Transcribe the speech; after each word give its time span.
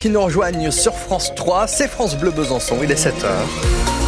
qui 0.00 0.10
nous 0.10 0.22
rejoignent 0.22 0.70
sur 0.70 0.94
France 0.94 1.34
3. 1.34 1.66
C'est 1.66 1.88
France 1.88 2.16
Bleu 2.16 2.30
Besançon, 2.30 2.78
il 2.84 2.92
est 2.92 3.04
7h. 3.04 4.07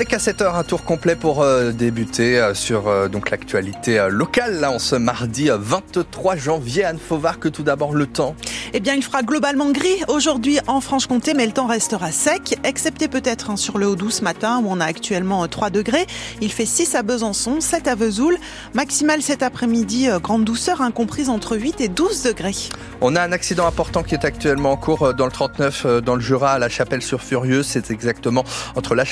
Avec 0.00 0.14
à 0.14 0.18
7 0.18 0.40
heures 0.40 0.56
un 0.56 0.64
tour 0.64 0.82
complet 0.82 1.14
pour 1.14 1.42
euh, 1.42 1.72
débuter 1.72 2.38
euh, 2.38 2.54
sur 2.54 2.88
euh, 2.88 3.08
donc 3.08 3.28
l'actualité 3.28 4.08
locale 4.08 4.58
là 4.58 4.70
en 4.70 4.78
ce 4.78 4.96
mardi 4.96 5.50
23 5.52 6.36
janvier 6.36 6.84
Anne 6.84 6.98
Fauvard 6.98 7.38
que 7.38 7.50
tout 7.50 7.62
d'abord 7.62 7.92
le 7.92 8.06
temps. 8.06 8.34
Eh 8.72 8.80
bien 8.80 8.94
il 8.94 9.02
fera 9.02 9.22
globalement 9.22 9.70
gris 9.72 10.02
aujourd'hui 10.08 10.58
en 10.68 10.80
Franche-Comté 10.80 11.34
mais 11.34 11.44
le 11.44 11.52
temps 11.52 11.66
restera 11.66 12.12
sec 12.12 12.58
excepté 12.64 13.08
peut-être 13.08 13.50
hein, 13.50 13.56
sur 13.58 13.76
le 13.76 13.88
Haut-Doubs 13.88 14.10
ce 14.10 14.24
matin 14.24 14.62
où 14.64 14.68
on 14.70 14.80
a 14.80 14.86
actuellement 14.86 15.46
3 15.46 15.68
degrés. 15.68 16.06
Il 16.40 16.50
fait 16.50 16.64
6 16.64 16.94
à 16.94 17.02
Besançon, 17.02 17.60
7 17.60 17.86
à 17.86 17.94
Vesoul, 17.94 18.38
maximal 18.72 19.20
cet 19.20 19.42
après-midi 19.42 20.08
grande 20.22 20.44
douceur 20.44 20.80
incomprise 20.80 21.28
entre 21.28 21.58
8 21.58 21.82
et 21.82 21.88
12 21.88 22.22
degrés. 22.22 22.56
On 23.02 23.16
a 23.16 23.22
un 23.22 23.32
accident 23.32 23.66
important 23.66 24.02
qui 24.02 24.14
est 24.14 24.24
actuellement 24.24 24.72
en 24.72 24.76
cours 24.78 25.12
dans 25.12 25.26
le 25.26 25.32
39 25.32 26.02
dans 26.02 26.14
le 26.14 26.22
Jura 26.22 26.52
à 26.52 26.58
la 26.58 26.70
Chapelle-sur-Furieuse, 26.70 27.66
c'est 27.66 27.90
exactement 27.90 28.44
entre 28.76 28.94
la 28.94 29.04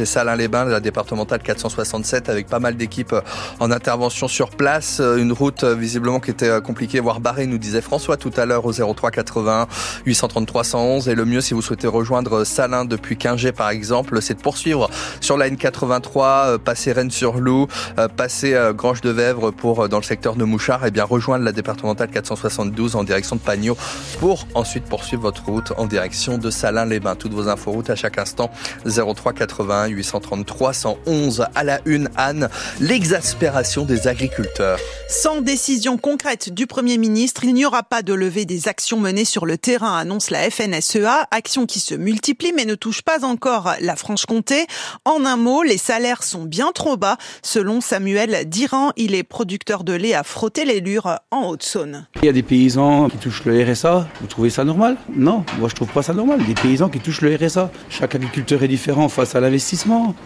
Et 0.00 0.06
Salins-les-Bains, 0.06 0.64
la 0.64 0.80
départementale 0.80 1.40
467, 1.40 2.28
avec 2.28 2.46
pas 2.46 2.58
mal 2.58 2.76
d'équipes 2.76 3.12
euh, 3.12 3.20
en 3.60 3.70
intervention 3.70 4.28
sur 4.28 4.50
place. 4.50 4.98
Euh, 5.00 5.16
une 5.16 5.32
route 5.32 5.64
euh, 5.64 5.74
visiblement 5.74 6.20
qui 6.20 6.30
était 6.30 6.60
compliquée, 6.60 7.00
voire 7.00 7.20
barrée, 7.20 7.46
nous 7.46 7.58
disait 7.58 7.80
François 7.80 8.16
tout 8.16 8.32
à 8.36 8.44
l'heure 8.44 8.64
au 8.66 8.72
03 8.72 9.10
81 9.10 9.66
833 10.06 10.64
111. 10.64 11.08
Et 11.08 11.14
le 11.14 11.24
mieux, 11.24 11.40
si 11.40 11.54
vous 11.54 11.62
souhaitez 11.62 11.86
rejoindre 11.86 12.44
Salins 12.44 12.84
depuis 12.84 13.16
Quingé 13.16 13.52
par 13.52 13.70
exemple, 13.70 14.20
c'est 14.20 14.34
de 14.34 14.40
poursuivre 14.40 14.90
sur 15.20 15.36
la 15.36 15.48
N83, 15.48 16.58
passer 16.58 16.92
Rennes-sur-Loup, 16.92 17.68
passer 18.16 18.58
Grange 18.74 19.00
de 19.00 19.10
Vèvre 19.10 19.50
pour 19.50 19.88
dans 19.88 19.98
le 19.98 20.02
secteur 20.02 20.36
de 20.36 20.44
Mouchard, 20.44 20.84
et 20.86 20.90
bien 20.90 21.04
rejoindre 21.04 21.44
la 21.44 21.52
départementale 21.52 22.10
472 22.10 22.96
en 22.96 23.04
direction 23.04 23.36
de 23.36 23.40
Pagnot 23.40 23.76
pour 24.18 24.46
ensuite 24.54 24.84
poursuivre 24.84 25.22
votre 25.22 25.44
route 25.44 25.72
en 25.76 25.86
direction 25.86 26.38
de 26.38 26.50
Salins-les-Bains. 26.50 27.16
Toutes 27.16 27.32
vos 27.32 27.48
infos 27.48 27.72
routes 27.72 27.90
à 27.90 27.96
chaque 27.96 28.18
instant 28.18 28.50
03 28.84 29.32
80 29.32 29.83
833 29.86 30.72
111 30.72 31.46
à 31.54 31.64
la 31.64 31.80
une 31.84 32.08
Anne, 32.16 32.48
l'exaspération 32.80 33.84
des 33.84 34.06
agriculteurs. 34.06 34.78
Sans 35.08 35.40
décision 35.40 35.96
concrète 35.96 36.52
du 36.52 36.66
Premier 36.66 36.98
ministre, 36.98 37.44
il 37.44 37.54
n'y 37.54 37.66
aura 37.66 37.82
pas 37.82 38.02
de 38.02 38.14
levée 38.14 38.44
des 38.44 38.68
actions 38.68 38.98
menées 38.98 39.24
sur 39.24 39.46
le 39.46 39.58
terrain, 39.58 39.96
annonce 39.98 40.30
la 40.30 40.50
FNSEA, 40.50 41.28
actions 41.30 41.66
qui 41.66 41.80
se 41.80 41.94
multiplient 41.94 42.52
mais 42.54 42.64
ne 42.64 42.74
touchent 42.74 43.02
pas 43.02 43.24
encore 43.24 43.74
la 43.80 43.96
Franche-Comté. 43.96 44.66
En 45.04 45.24
un 45.24 45.36
mot, 45.36 45.62
les 45.62 45.78
salaires 45.78 46.22
sont 46.22 46.44
bien 46.44 46.72
trop 46.72 46.96
bas. 46.96 47.16
Selon 47.42 47.80
Samuel 47.80 48.48
Diran, 48.48 48.92
il 48.96 49.14
est 49.14 49.22
producteur 49.22 49.84
de 49.84 49.92
lait 49.92 50.14
à 50.14 50.22
frotter 50.22 50.64
les 50.64 50.80
lures 50.80 51.18
en 51.30 51.48
Haute-Saône. 51.48 52.06
Il 52.22 52.26
y 52.26 52.28
a 52.28 52.32
des 52.32 52.42
paysans 52.42 53.08
qui 53.08 53.18
touchent 53.18 53.44
le 53.44 53.62
RSA. 53.62 54.08
Vous 54.20 54.26
trouvez 54.26 54.50
ça 54.50 54.64
normal? 54.64 54.96
Non, 55.14 55.44
moi 55.58 55.68
je 55.68 55.74
trouve 55.74 55.88
pas 55.88 56.02
ça 56.02 56.14
normal. 56.14 56.44
Des 56.44 56.54
paysans 56.54 56.88
qui 56.88 57.00
touchent 57.00 57.20
le 57.20 57.34
RSA. 57.34 57.70
Chaque 57.90 58.14
agriculteur 58.14 58.62
est 58.62 58.68
différent 58.68 59.08
face 59.08 59.34
à 59.34 59.40
l'investissement 59.40 59.63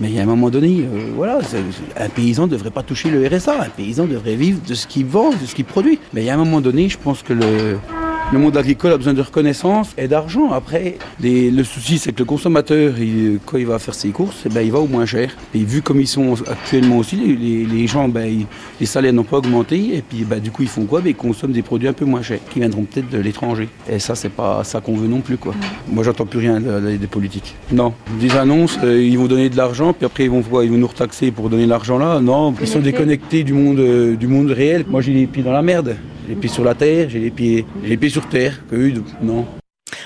mais 0.00 0.08
il 0.08 0.14
y 0.14 0.18
a 0.18 0.22
un 0.22 0.26
moment 0.26 0.50
donné, 0.50 0.80
euh, 0.80 1.10
voilà, 1.14 1.38
un 1.96 2.08
paysan 2.08 2.46
ne 2.46 2.50
devrait 2.50 2.70
pas 2.70 2.82
toucher 2.82 3.10
le 3.10 3.26
RSA. 3.26 3.60
Un 3.60 3.68
paysan 3.68 4.06
devrait 4.06 4.34
vivre 4.34 4.60
de 4.66 4.74
ce 4.74 4.86
qu'il 4.86 5.06
vend, 5.06 5.30
de 5.30 5.46
ce 5.46 5.54
qu'il 5.54 5.64
produit. 5.64 5.98
Mais 6.12 6.22
il 6.22 6.26
y 6.26 6.30
a 6.30 6.34
un 6.34 6.38
moment 6.38 6.60
donné, 6.60 6.88
je 6.88 6.98
pense 6.98 7.22
que 7.22 7.32
le, 7.32 7.78
le 8.30 8.38
monde 8.38 8.56
agricole 8.58 8.92
a 8.92 8.98
besoin 8.98 9.14
de 9.14 9.22
reconnaissance 9.22 9.94
et 9.96 10.06
d'argent. 10.06 10.50
Après, 10.52 10.98
le 11.22 11.62
souci, 11.62 11.98
c'est 11.98 12.12
que 12.12 12.18
le 12.18 12.24
consommateur, 12.26 12.94
quand 13.46 13.56
il 13.56 13.66
va 13.66 13.78
faire 13.78 13.94
ses 13.94 14.10
courses, 14.10 14.42
eh 14.44 14.50
ben, 14.50 14.60
il 14.60 14.70
va 14.70 14.80
au 14.80 14.86
moins 14.86 15.06
cher. 15.06 15.34
Et 15.54 15.60
vu 15.60 15.80
comme 15.80 16.00
ils 16.00 16.06
sont 16.06 16.34
actuellement 16.46 16.98
aussi, 16.98 17.16
les, 17.16 17.86
gens, 17.86 18.08
ben, 18.08 18.44
les 18.78 18.86
salaires 18.86 19.14
n'ont 19.14 19.24
pas 19.24 19.38
augmenté. 19.38 19.96
Et 19.96 20.02
puis, 20.02 20.24
ben, 20.24 20.40
du 20.40 20.50
coup, 20.50 20.62
ils 20.62 20.68
font 20.68 20.84
quoi? 20.84 21.00
Ben, 21.00 21.10
Ils 21.10 21.14
consomment 21.14 21.52
des 21.52 21.62
produits 21.62 21.88
un 21.88 21.94
peu 21.94 22.04
moins 22.04 22.20
chers, 22.20 22.40
qui 22.50 22.58
viendront 22.58 22.82
peut-être 22.82 23.08
de 23.08 23.18
l'étranger. 23.18 23.68
Et 23.90 23.98
ça, 23.98 24.14
c'est 24.14 24.28
pas 24.28 24.62
ça 24.62 24.80
qu'on 24.80 24.96
veut 24.96 25.08
non 25.08 25.20
plus. 25.20 25.38
Quoi. 25.38 25.54
Moi, 25.90 26.04
j'entends 26.04 26.26
plus 26.26 26.40
rien 26.40 26.60
des 26.60 27.06
politiques. 27.06 27.54
Non. 27.72 27.94
Des 28.20 28.36
annonces, 28.36 28.78
euh, 28.84 29.02
ils 29.02 29.18
vont 29.18 29.26
donner 29.26 29.48
de 29.48 29.56
l'argent, 29.56 29.94
puis 29.94 30.04
après, 30.04 30.24
ils 30.24 30.30
vont, 30.30 30.42
ils 30.62 30.70
vont 30.70 30.76
nous 30.76 30.86
retaxer 30.86 31.30
pour 31.30 31.48
donner 31.48 31.66
l'argent 31.66 31.98
là. 31.98 32.20
Non, 32.20 32.54
ils 32.60 32.68
sont 32.68 32.80
déconnectés 32.80 33.42
du 33.42 33.54
monde, 33.54 33.78
euh, 33.78 34.16
du 34.16 34.26
monde 34.26 34.50
réel. 34.50 34.84
Moi, 34.86 35.00
j'ai 35.00 35.12
les 35.12 35.26
pieds 35.26 35.42
dans 35.42 35.52
la 35.52 35.62
merde. 35.62 35.96
J'ai 36.28 36.34
les 36.34 36.40
pieds 36.40 36.50
sur 36.50 36.64
la 36.64 36.74
terre, 36.74 37.08
j'ai 37.08 37.20
les 37.20 37.30
pieds, 37.30 37.64
j'ai 37.82 37.88
les 37.88 37.96
pieds 37.96 38.10
sur 38.10 38.28
terre, 38.28 38.60
que 38.68 38.76
eux, 38.76 39.02
non. 39.22 39.46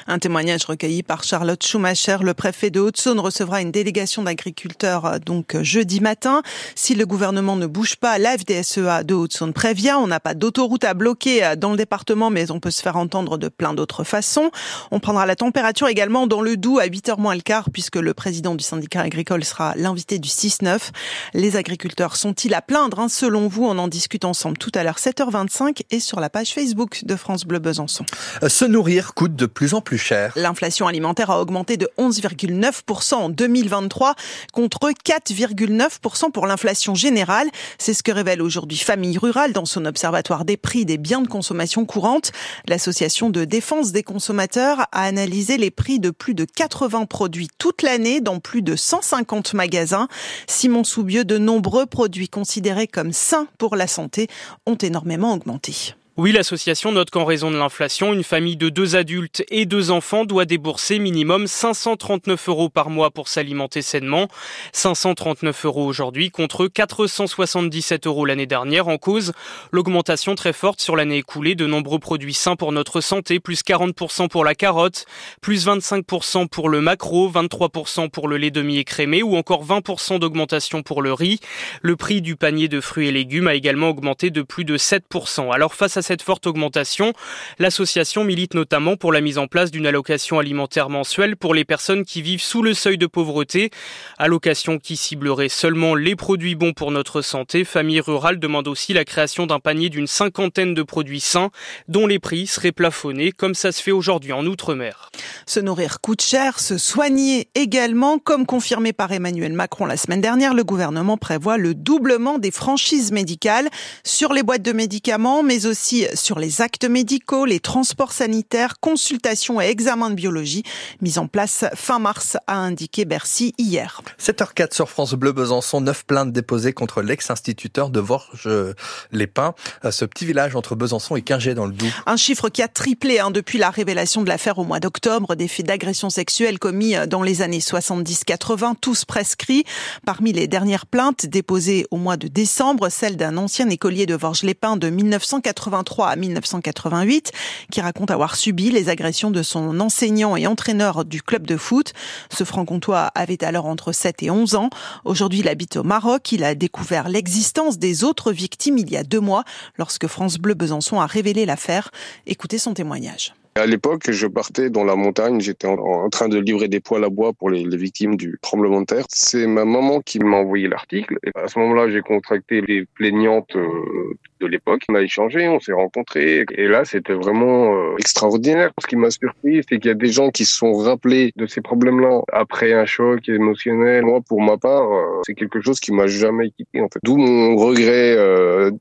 Un 0.06 0.18
témoignage 0.18 0.64
recueilli 0.64 1.02
par 1.02 1.22
Charlotte 1.22 1.62
Schumacher. 1.62 2.18
Le 2.22 2.34
préfet 2.34 2.70
de 2.70 2.80
Haute-Saône 2.80 3.20
recevra 3.20 3.60
une 3.60 3.70
délégation 3.70 4.22
d'agriculteurs 4.22 5.06
euh, 5.06 5.18
donc 5.18 5.54
euh, 5.54 5.62
jeudi 5.62 6.00
matin. 6.00 6.42
Si 6.74 6.94
le 6.94 7.06
gouvernement 7.06 7.56
ne 7.56 7.66
bouge 7.66 7.96
pas, 7.96 8.18
la 8.18 8.36
FDSEA 8.36 9.04
de 9.04 9.14
Haute-Saône 9.14 9.52
prévient. 9.52 9.94
On 9.98 10.08
n'a 10.08 10.20
pas 10.20 10.34
d'autoroute 10.34 10.84
à 10.84 10.94
bloquer 10.94 11.44
euh, 11.44 11.56
dans 11.56 11.70
le 11.70 11.76
département, 11.76 12.30
mais 12.30 12.50
on 12.50 12.58
peut 12.58 12.70
se 12.70 12.82
faire 12.82 12.96
entendre 12.96 13.38
de 13.38 13.48
plein 13.48 13.74
d'autres 13.74 14.04
façons. 14.04 14.50
On 14.90 14.98
prendra 14.98 15.26
la 15.26 15.36
température 15.36 15.88
également 15.88 16.26
dans 16.26 16.40
le 16.40 16.56
Doubs 16.56 16.80
à 16.80 16.88
8h 16.88 17.20
moins 17.20 17.34
le 17.34 17.40
quart, 17.40 17.70
puisque 17.70 17.96
le 17.96 18.14
président 18.14 18.54
du 18.54 18.64
syndicat 18.64 19.02
agricole 19.02 19.44
sera 19.44 19.74
l'invité 19.76 20.18
du 20.18 20.28
6-9. 20.28 20.90
Les 21.34 21.56
agriculteurs 21.56 22.16
sont-ils 22.16 22.54
à 22.54 22.62
plaindre 22.62 22.98
hein, 22.98 23.08
Selon 23.08 23.46
vous, 23.46 23.64
on 23.64 23.78
en 23.78 23.88
discute 23.88 24.24
ensemble 24.24 24.58
tout 24.58 24.72
à 24.74 24.82
l'heure 24.82 24.98
7h25 24.98 25.82
et 25.90 26.00
sur 26.00 26.18
la 26.18 26.30
page 26.30 26.52
Facebook 26.52 27.04
de 27.04 27.14
France 27.14 27.44
Bleu 27.44 27.58
Besançon. 27.58 28.04
Se 28.46 28.64
nourrir 28.64 29.14
coûte 29.14 29.36
de 29.36 29.46
plus 29.46 29.74
en 29.74 29.80
plus 29.80 29.91
L'inflation 30.36 30.86
alimentaire 30.86 31.30
a 31.30 31.40
augmenté 31.40 31.76
de 31.76 31.88
11,9% 31.98 33.14
en 33.14 33.28
2023 33.28 34.14
contre 34.52 34.90
4,9% 34.90 36.30
pour 36.30 36.46
l'inflation 36.46 36.94
générale. 36.94 37.48
C'est 37.78 37.94
ce 37.94 38.02
que 38.02 38.12
révèle 38.12 38.42
aujourd'hui 38.42 38.78
Famille 38.78 39.18
Rurale 39.18 39.52
dans 39.52 39.64
son 39.64 39.84
observatoire 39.84 40.44
des 40.44 40.56
prix 40.56 40.84
des 40.84 40.98
biens 40.98 41.22
de 41.22 41.28
consommation 41.28 41.84
courante. 41.84 42.32
L'association 42.68 43.30
de 43.30 43.44
défense 43.44 43.92
des 43.92 44.02
consommateurs 44.02 44.86
a 44.92 45.04
analysé 45.04 45.56
les 45.56 45.70
prix 45.70 46.00
de 46.00 46.10
plus 46.10 46.34
de 46.34 46.44
80 46.44 47.06
produits 47.06 47.48
toute 47.58 47.82
l'année 47.82 48.20
dans 48.20 48.40
plus 48.40 48.62
de 48.62 48.76
150 48.76 49.54
magasins. 49.54 50.08
Simon 50.46 50.84
Soubieux, 50.84 51.24
de 51.24 51.38
nombreux 51.38 51.86
produits 51.86 52.28
considérés 52.28 52.86
comme 52.86 53.12
sains 53.12 53.46
pour 53.58 53.76
la 53.76 53.86
santé 53.86 54.28
ont 54.66 54.76
énormément 54.76 55.32
augmenté. 55.34 55.94
Oui, 56.18 56.32
l'association 56.32 56.92
note 56.92 57.08
qu'en 57.08 57.24
raison 57.24 57.50
de 57.50 57.56
l'inflation, 57.56 58.12
une 58.12 58.22
famille 58.22 58.58
de 58.58 58.68
deux 58.68 58.96
adultes 58.96 59.42
et 59.48 59.64
deux 59.64 59.90
enfants 59.90 60.26
doit 60.26 60.44
débourser 60.44 60.98
minimum 60.98 61.46
539 61.46 62.50
euros 62.50 62.68
par 62.68 62.90
mois 62.90 63.10
pour 63.10 63.28
s'alimenter 63.28 63.80
sainement. 63.80 64.28
539 64.74 65.64
euros 65.64 65.86
aujourd'hui 65.86 66.30
contre 66.30 66.66
477 66.66 68.06
euros 68.06 68.26
l'année 68.26 68.44
dernière 68.44 68.88
en 68.88 68.98
cause 68.98 69.32
l'augmentation 69.70 70.34
très 70.34 70.52
forte 70.52 70.82
sur 70.82 70.96
l'année 70.96 71.16
écoulée 71.16 71.54
de 71.54 71.66
nombreux 71.66 71.98
produits 71.98 72.34
sains 72.34 72.56
pour 72.56 72.72
notre 72.72 73.00
santé, 73.00 73.40
plus 73.40 73.62
40% 73.62 74.28
pour 74.28 74.44
la 74.44 74.54
carotte, 74.54 75.06
plus 75.40 75.66
25% 75.66 76.46
pour 76.46 76.68
le 76.68 76.82
macro, 76.82 77.30
23% 77.30 78.10
pour 78.10 78.28
le 78.28 78.36
lait 78.36 78.50
demi-écrémé 78.50 79.22
ou 79.22 79.34
encore 79.34 79.64
20% 79.64 80.18
d'augmentation 80.18 80.82
pour 80.82 81.00
le 81.00 81.14
riz. 81.14 81.40
Le 81.80 81.96
prix 81.96 82.20
du 82.20 82.36
panier 82.36 82.68
de 82.68 82.82
fruits 82.82 83.08
et 83.08 83.12
légumes 83.12 83.48
a 83.48 83.54
également 83.54 83.88
augmenté 83.88 84.28
de 84.28 84.42
plus 84.42 84.66
de 84.66 84.76
7%. 84.76 85.50
Alors 85.50 85.72
face 85.72 85.96
à 85.96 86.01
cette 86.02 86.22
forte 86.22 86.46
augmentation, 86.46 87.12
l'association 87.58 88.24
milite 88.24 88.54
notamment 88.54 88.96
pour 88.96 89.12
la 89.12 89.20
mise 89.20 89.38
en 89.38 89.46
place 89.46 89.70
d'une 89.70 89.86
allocation 89.86 90.38
alimentaire 90.38 90.88
mensuelle 90.88 91.36
pour 91.36 91.54
les 91.54 91.64
personnes 91.64 92.04
qui 92.04 92.22
vivent 92.22 92.42
sous 92.42 92.62
le 92.62 92.74
seuil 92.74 92.98
de 92.98 93.06
pauvreté, 93.06 93.70
allocation 94.18 94.78
qui 94.78 94.96
ciblerait 94.96 95.48
seulement 95.48 95.94
les 95.94 96.16
produits 96.16 96.54
bons 96.54 96.72
pour 96.72 96.90
notre 96.90 97.22
santé. 97.22 97.64
Famille 97.64 98.00
rurale 98.00 98.38
demande 98.38 98.68
aussi 98.68 98.92
la 98.92 99.04
création 99.04 99.46
d'un 99.46 99.60
panier 99.60 99.88
d'une 99.88 100.06
cinquantaine 100.06 100.74
de 100.74 100.82
produits 100.82 101.20
sains 101.20 101.50
dont 101.88 102.06
les 102.06 102.18
prix 102.18 102.46
seraient 102.46 102.72
plafonnés 102.72 103.32
comme 103.32 103.54
ça 103.54 103.72
se 103.72 103.82
fait 103.82 103.92
aujourd'hui 103.92 104.32
en 104.32 104.46
Outre-mer. 104.46 105.10
Se 105.46 105.60
nourrir 105.60 106.00
coûte 106.00 106.22
cher, 106.22 106.58
se 106.58 106.78
soigner 106.78 107.48
également, 107.54 108.18
comme 108.18 108.46
confirmé 108.46 108.92
par 108.92 109.12
Emmanuel 109.12 109.52
Macron 109.52 109.86
la 109.86 109.96
semaine 109.96 110.20
dernière, 110.20 110.54
le 110.54 110.64
gouvernement 110.64 111.16
prévoit 111.16 111.58
le 111.58 111.74
doublement 111.74 112.38
des 112.38 112.50
franchises 112.50 113.12
médicales 113.12 113.68
sur 114.04 114.32
les 114.32 114.42
boîtes 114.42 114.62
de 114.62 114.72
médicaments, 114.72 115.42
mais 115.42 115.66
aussi 115.66 115.91
sur 116.14 116.38
les 116.38 116.60
actes 116.60 116.84
médicaux, 116.84 117.44
les 117.44 117.60
transports 117.60 118.12
sanitaires, 118.12 118.80
consultations 118.80 119.60
et 119.60 119.66
examens 119.66 120.10
de 120.10 120.14
biologie 120.14 120.62
mis 121.00 121.18
en 121.18 121.26
place 121.26 121.64
fin 121.74 121.98
mars, 121.98 122.36
a 122.46 122.56
indiqué 122.56 123.04
Bercy 123.04 123.54
hier. 123.58 124.02
7h04 124.20 124.74
sur 124.74 124.88
France 124.88 125.14
Bleu 125.14 125.32
Besançon, 125.32 125.80
9 125.80 126.04
plaintes 126.04 126.32
déposées 126.32 126.72
contre 126.72 127.02
l'ex-instituteur 127.02 127.90
de 127.90 128.00
Vorges-les-Pins, 128.00 129.54
ce 129.90 130.04
petit 130.04 130.24
village 130.24 130.56
entre 130.56 130.74
Besançon 130.74 131.16
et 131.16 131.22
Quingé 131.22 131.54
dans 131.54 131.66
le 131.66 131.72
Doubs. 131.72 131.88
Un 132.06 132.16
chiffre 132.16 132.48
qui 132.48 132.62
a 132.62 132.68
triplé 132.68 133.18
hein, 133.18 133.30
depuis 133.30 133.58
la 133.58 133.70
révélation 133.70 134.22
de 134.22 134.28
l'affaire 134.28 134.58
au 134.58 134.64
mois 134.64 134.80
d'octobre, 134.80 135.34
des 135.34 135.48
faits 135.48 135.66
d'agression 135.66 136.10
sexuelle 136.10 136.58
commis 136.58 136.94
dans 137.08 137.22
les 137.22 137.42
années 137.42 137.58
70-80, 137.58 138.74
tous 138.80 139.04
prescrits. 139.04 139.64
Parmi 140.06 140.32
les 140.32 140.48
dernières 140.48 140.86
plaintes 140.86 141.26
déposées 141.26 141.86
au 141.90 141.96
mois 141.96 142.16
de 142.16 142.28
décembre, 142.28 142.88
celle 142.88 143.16
d'un 143.16 143.36
ancien 143.36 143.68
écolier 143.68 144.06
de 144.06 144.14
Vorges-les-Pins 144.14 144.76
de 144.76 144.88
1980 144.88 145.81
1983 145.82 146.08
à 146.08 146.16
1988, 146.16 147.32
qui 147.70 147.80
raconte 147.80 148.10
avoir 148.10 148.36
subi 148.36 148.70
les 148.70 148.88
agressions 148.88 149.30
de 149.30 149.42
son 149.42 149.80
enseignant 149.80 150.36
et 150.36 150.46
entraîneur 150.46 151.04
du 151.04 151.22
club 151.22 151.46
de 151.46 151.56
foot. 151.56 151.92
Ce 152.30 152.44
franc-comtois 152.44 153.10
avait 153.14 153.44
alors 153.44 153.66
entre 153.66 153.92
7 153.92 154.22
et 154.22 154.30
11 154.30 154.54
ans. 154.54 154.70
Aujourd'hui, 155.04 155.40
il 155.40 155.48
habite 155.48 155.76
au 155.76 155.82
Maroc. 155.82 156.32
Il 156.32 156.44
a 156.44 156.54
découvert 156.54 157.08
l'existence 157.08 157.78
des 157.78 158.04
autres 158.04 158.32
victimes 158.32 158.78
il 158.78 158.90
y 158.90 158.96
a 158.96 159.04
deux 159.04 159.20
mois 159.20 159.44
lorsque 159.76 160.06
France 160.06 160.38
Bleu 160.38 160.54
Besançon 160.54 161.00
a 161.00 161.06
révélé 161.06 161.46
l'affaire. 161.46 161.90
Écoutez 162.26 162.58
son 162.58 162.74
témoignage. 162.74 163.34
À 163.54 163.66
l'époque, 163.66 164.10
je 164.10 164.26
partais 164.26 164.70
dans 164.70 164.82
la 164.82 164.96
montagne, 164.96 165.38
j'étais 165.40 165.66
en, 165.66 166.08
train 166.08 166.28
de 166.28 166.38
livrer 166.38 166.68
des 166.68 166.80
poils 166.80 167.04
à 167.04 167.10
bois 167.10 167.34
pour 167.34 167.50
les, 167.50 167.64
victimes 167.76 168.16
du 168.16 168.38
tremblement 168.40 168.80
de 168.80 168.86
terre. 168.86 169.04
C'est 169.10 169.46
ma 169.46 169.66
maman 169.66 170.00
qui 170.00 170.20
m'a 170.20 170.38
envoyé 170.38 170.68
l'article. 170.68 171.18
À 171.34 171.48
ce 171.48 171.58
moment-là, 171.58 171.90
j'ai 171.90 172.00
contracté 172.00 172.62
les 172.62 172.86
plaignantes 172.94 173.54
euh, 173.54 174.16
de 174.42 174.46
l'époque. 174.46 174.82
On 174.88 174.94
a 174.94 175.02
échangé, 175.02 175.48
on 175.48 175.60
s'est 175.60 175.72
rencontrés. 175.72 176.44
Et 176.56 176.68
là, 176.68 176.84
c'était 176.84 177.14
vraiment 177.14 177.74
euh, 177.74 177.96
extraordinaire. 177.98 178.70
Ce 178.80 178.86
qui 178.86 178.96
m'a 178.96 179.10
surpris, 179.10 179.62
c'est 179.68 179.78
qu'il 179.78 179.88
y 179.88 179.90
a 179.90 179.94
des 179.94 180.12
gens 180.12 180.30
qui 180.30 180.44
se 180.44 180.56
sont 180.56 180.72
rappelés 180.72 181.32
de 181.36 181.46
ces 181.46 181.60
problèmes-là 181.60 182.22
après 182.32 182.72
un 182.72 182.86
choc 182.86 183.28
émotionnel. 183.28 184.04
Moi, 184.04 184.20
pour 184.28 184.40
ma 184.42 184.56
part, 184.56 184.92
euh, 184.92 185.20
c'est 185.26 185.34
quelque 185.34 185.60
chose 185.60 185.80
qui 185.80 185.92
m'a 185.92 186.06
jamais 186.06 186.50
quitté, 186.50 186.80
en 186.80 186.88
fait. 186.92 187.00
D'où 187.04 187.16
mon 187.16 187.56
regret 187.56 188.16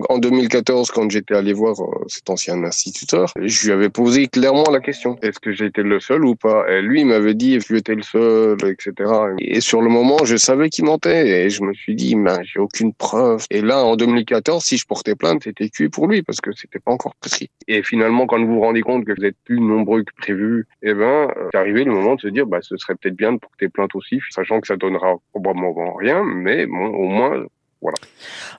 en 0.10 0.18
2014, 0.18 0.92
quand 0.92 1.10
j'étais 1.10 1.36
allé 1.36 1.54
voir 1.54 1.76
cet 2.08 2.30
ancien 2.30 2.64
instituteur. 2.64 3.32
Je 3.42 3.66
lui 3.66 3.74
avais 3.74 3.90
posé 3.90 4.28
clairement 4.28 4.70
la 4.72 4.80
question. 4.80 5.18
Est-ce 5.22 5.40
que 5.40 5.52
j'étais 5.52 5.84
le 5.84 6.00
seul 6.00 6.26
ou 6.26 6.36
pas? 6.36 6.66
Et 6.70 6.82
Lui, 6.82 7.02
il 7.02 7.08
m'avait 7.08 7.34
dit, 7.34 7.58
tu 7.60 7.78
étais 7.78 7.96
le 7.96 8.04
seul, 8.04 8.58
etc. 8.66 9.12
Et 9.40 9.62
sur 9.62 9.82
le 9.82 9.90
moment, 9.90 10.18
je 10.24 10.36
savais 10.36 10.70
qu'il 10.70 10.86
mentait. 10.86 11.46
Et 11.46 11.50
je 11.50 11.64
me 11.64 11.74
suis 11.74 11.96
dit, 11.96 12.16
mais 12.16 12.44
j'ai 12.44 12.60
aucune 12.60 12.94
preuve. 12.94 13.46
Et 13.50 13.62
là, 13.62 13.84
en 13.84 13.96
2014, 13.96 14.64
si 14.64 14.78
je 14.78 14.86
portais 14.86 15.16
plainte, 15.16 15.46
c'était 15.52 15.70
cuit 15.70 15.90
pour 15.90 16.08
lui 16.08 16.22
parce 16.24 16.40
que 16.42 16.52
c'était 16.54 16.80
pas 16.80 16.92
encore 16.92 17.16
précis. 17.16 17.50
Et 17.68 17.84
finalement, 17.84 18.26
quand 18.26 18.40
vous 18.44 18.54
vous 18.54 18.62
rendez 18.62 18.82
compte 18.82 19.06
que 19.06 19.14
vous 19.18 19.26
êtes 19.26 19.38
plus 19.44 19.60
nombreux 19.60 20.04
que 20.04 20.14
prévu, 20.18 20.68
eh 20.82 20.94
ben, 20.94 21.28
c'est 21.52 21.58
arrivé 21.58 21.84
le 21.84 21.92
moment 21.92 22.16
de 22.16 22.22
se 22.22 22.28
dire, 22.28 22.46
bah, 22.46 22.60
ce 22.62 22.78
serait 22.78 22.96
peut-être 22.96 23.16
bien 23.16 23.34
de 23.34 23.38
porter 23.38 23.70
plainte 23.70 23.94
aussi, 23.96 24.20
sachant 24.30 24.62
que 24.62 24.68
ça 24.68 24.78
donnera 24.78 25.16
probablement 25.32 25.94
rien, 25.96 26.24
mais 26.24 26.66
bon, 26.66 26.86
au 26.88 27.08
moins, 27.08 27.46
voilà. 27.82 27.98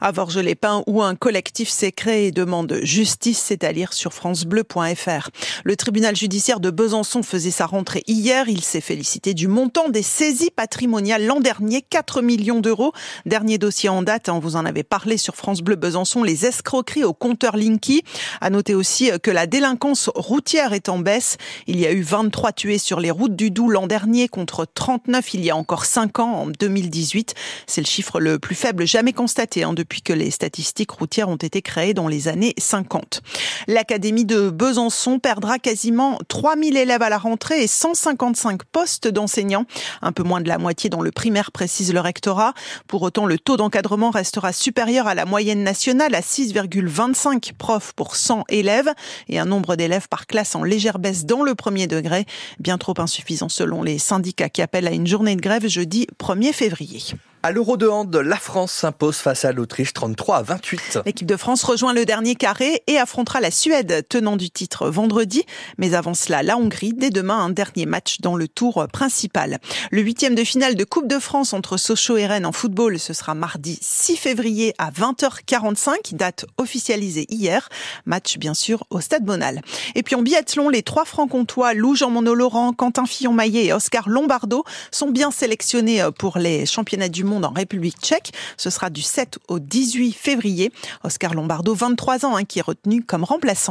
À 0.00 0.10
Vorges-les-Pins, 0.10 0.82
où 0.88 1.00
un 1.00 1.14
collectif 1.14 1.68
s'est 1.68 1.92
créé 1.92 2.26
et 2.26 2.32
demande 2.32 2.80
justice, 2.82 3.38
c'est 3.38 3.62
à 3.62 3.70
lire 3.70 3.92
sur 3.92 4.12
francebleu.fr. 4.12 5.30
Le 5.62 5.76
tribunal 5.76 6.16
judiciaire 6.16 6.58
de 6.58 6.70
Besançon 6.70 7.22
faisait 7.22 7.52
sa 7.52 7.66
rentrée 7.66 8.02
hier. 8.08 8.48
Il 8.48 8.62
s'est 8.62 8.80
félicité 8.80 9.32
du 9.32 9.46
montant 9.46 9.88
des 9.88 10.02
saisies 10.02 10.50
patrimoniales 10.50 11.24
l'an 11.24 11.38
dernier, 11.38 11.82
4 11.82 12.20
millions 12.20 12.60
d'euros. 12.60 12.92
Dernier 13.24 13.58
dossier 13.58 13.88
en 13.88 14.02
date, 14.02 14.28
on 14.28 14.40
vous 14.40 14.56
en 14.56 14.64
avait 14.64 14.82
parlé 14.82 15.16
sur 15.16 15.36
France 15.36 15.60
Bleu 15.60 15.76
Besançon, 15.76 16.24
les 16.24 16.44
escroqueries 16.46 17.04
au 17.04 17.12
compteur 17.12 17.56
Linky. 17.56 18.02
À 18.40 18.50
noter 18.50 18.74
aussi 18.74 19.10
que 19.22 19.30
la 19.30 19.46
délinquance 19.46 20.10
routière 20.16 20.72
est 20.72 20.88
en 20.88 20.98
baisse. 20.98 21.36
Il 21.68 21.78
y 21.78 21.86
a 21.86 21.92
eu 21.92 22.02
23 22.02 22.52
tués 22.52 22.78
sur 22.78 22.98
les 22.98 23.12
routes 23.12 23.36
du 23.36 23.52
Doubs 23.52 23.70
l'an 23.70 23.86
dernier 23.86 24.26
contre 24.26 24.66
39 24.66 25.34
il 25.34 25.44
y 25.44 25.50
a 25.50 25.56
encore 25.56 25.84
5 25.84 26.18
ans, 26.18 26.32
en 26.32 26.46
2018. 26.48 27.34
C'est 27.68 27.80
le 27.80 27.86
chiffre 27.86 28.18
le 28.18 28.40
plus 28.40 28.56
faible 28.56 28.84
jamais 28.86 29.11
constaté 29.12 29.62
hein, 29.62 29.72
depuis 29.72 30.02
que 30.02 30.12
les 30.12 30.30
statistiques 30.30 30.90
routières 30.90 31.28
ont 31.28 31.36
été 31.36 31.62
créées 31.62 31.94
dans 31.94 32.08
les 32.08 32.28
années 32.28 32.54
50. 32.58 33.22
L'Académie 33.68 34.24
de 34.24 34.50
Besançon 34.50 35.18
perdra 35.18 35.58
quasiment 35.58 36.18
3000 36.28 36.76
élèves 36.76 37.02
à 37.02 37.08
la 37.08 37.18
rentrée 37.18 37.62
et 37.62 37.66
155 37.66 38.64
postes 38.64 39.08
d'enseignants, 39.08 39.66
un 40.02 40.12
peu 40.12 40.22
moins 40.22 40.40
de 40.40 40.48
la 40.48 40.58
moitié 40.58 40.90
dans 40.90 41.00
le 41.00 41.10
primaire, 41.10 41.52
précise 41.52 41.92
le 41.92 42.00
rectorat. 42.00 42.54
Pour 42.86 43.02
autant, 43.02 43.26
le 43.26 43.38
taux 43.38 43.56
d'encadrement 43.56 44.10
restera 44.10 44.52
supérieur 44.52 45.06
à 45.06 45.14
la 45.14 45.24
moyenne 45.24 45.62
nationale 45.62 46.14
à 46.14 46.20
6,25 46.20 47.52
profs 47.54 47.92
pour 47.92 48.16
100 48.16 48.44
élèves 48.48 48.90
et 49.28 49.38
un 49.38 49.44
nombre 49.44 49.76
d'élèves 49.76 50.08
par 50.08 50.26
classe 50.26 50.54
en 50.54 50.62
légère 50.62 50.98
baisse 50.98 51.24
dans 51.24 51.42
le 51.42 51.54
premier 51.54 51.86
degré, 51.86 52.26
bien 52.58 52.78
trop 52.78 52.94
insuffisant 52.98 53.48
selon 53.48 53.82
les 53.82 53.98
syndicats 53.98 54.48
qui 54.48 54.62
appellent 54.62 54.88
à 54.88 54.92
une 54.92 55.06
journée 55.06 55.36
de 55.36 55.40
grève 55.40 55.66
jeudi 55.66 56.06
1er 56.18 56.52
février. 56.52 57.02
À 57.44 57.50
l'Euro 57.50 57.76
de 57.76 57.88
hand, 57.88 58.14
la 58.14 58.36
France 58.36 58.70
s'impose 58.70 59.16
face 59.16 59.44
à 59.44 59.50
l'Autriche 59.50 59.92
33 59.92 60.36
à 60.36 60.42
28. 60.42 61.00
L'équipe 61.04 61.26
de 61.26 61.36
France 61.36 61.64
rejoint 61.64 61.92
le 61.92 62.04
dernier 62.04 62.36
carré 62.36 62.84
et 62.86 62.98
affrontera 62.98 63.40
la 63.40 63.50
Suède, 63.50 64.06
tenant 64.08 64.36
du 64.36 64.48
titre 64.48 64.88
vendredi. 64.88 65.42
Mais 65.76 65.94
avant 65.94 66.14
cela, 66.14 66.44
la 66.44 66.56
Hongrie, 66.56 66.92
dès 66.94 67.10
demain, 67.10 67.38
un 67.38 67.50
dernier 67.50 67.84
match 67.84 68.20
dans 68.20 68.36
le 68.36 68.46
tour 68.46 68.86
principal. 68.92 69.58
Le 69.90 70.02
huitième 70.02 70.36
de 70.36 70.44
finale 70.44 70.76
de 70.76 70.84
Coupe 70.84 71.08
de 71.08 71.18
France 71.18 71.52
entre 71.52 71.78
Sochaux 71.78 72.16
et 72.16 72.28
Rennes 72.28 72.46
en 72.46 72.52
football, 72.52 73.00
ce 73.00 73.12
sera 73.12 73.34
mardi 73.34 73.76
6 73.82 74.14
février 74.18 74.72
à 74.78 74.92
20h45, 74.92 76.14
date 76.14 76.46
officialisée 76.58 77.26
hier. 77.28 77.68
Match, 78.06 78.38
bien 78.38 78.54
sûr, 78.54 78.84
au 78.90 79.00
Stade 79.00 79.24
Bonal. 79.24 79.62
Et 79.96 80.04
puis 80.04 80.14
en 80.14 80.22
biathlon, 80.22 80.68
les 80.68 80.84
trois 80.84 81.04
francs-comtois, 81.04 81.74
Lou 81.74 81.96
Jean-Monod 81.96 82.36
Laurent, 82.36 82.72
Quentin 82.72 83.04
Fillon-Maillet 83.04 83.64
et 83.64 83.72
Oscar 83.72 84.08
Lombardo 84.08 84.62
sont 84.92 85.10
bien 85.10 85.32
sélectionnés 85.32 86.06
pour 86.16 86.38
les 86.38 86.66
championnats 86.66 87.08
du 87.08 87.31
monde 87.32 87.44
en 87.44 87.50
République 87.52 87.96
tchèque. 88.00 88.32
Ce 88.56 88.70
sera 88.70 88.90
du 88.90 89.02
7 89.02 89.38
au 89.48 89.58
18 89.58 90.12
février. 90.12 90.72
Oscar 91.04 91.34
Lombardo, 91.34 91.74
23 91.74 92.26
ans, 92.26 92.36
hein, 92.36 92.44
qui 92.44 92.58
est 92.58 92.62
retenu 92.62 93.02
comme 93.02 93.24
remplaçant. 93.24 93.70